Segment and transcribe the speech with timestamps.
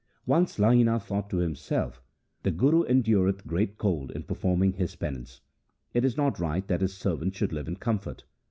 [0.25, 2.01] Once Lahina thought to himself,'
[2.41, 5.41] The Guru endureth great cold in performing his penance.
[5.93, 8.23] It is not right that his servant should live in comfort.'